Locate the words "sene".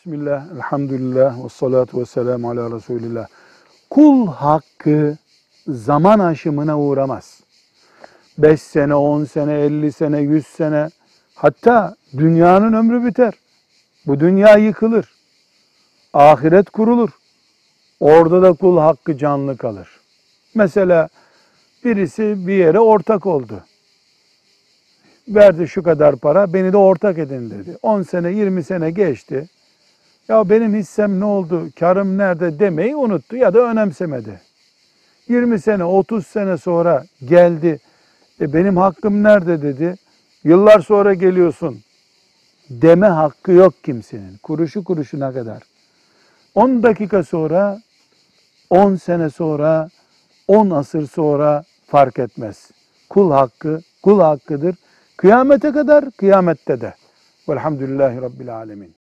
8.62-8.94, 9.24-9.52, 9.92-10.20, 10.46-10.88, 28.02-28.32, 28.64-28.90, 35.60-35.84, 36.26-36.58, 48.96-49.30